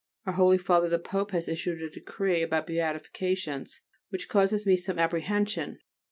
Our 0.25 0.33
Holy 0.33 0.57
Father 0.57 0.89
the 0.89 0.97
Pope 0.97 1.29
has 1.29 1.47
issued 1.47 1.79
a 1.79 1.87
Decree 1.87 2.41
about 2.41 2.65
beatifications 2.65 3.81
which 4.09 4.27
causes 4.29 4.65
me 4.65 4.75
some 4.75 4.97
apprehension. 4.97 5.77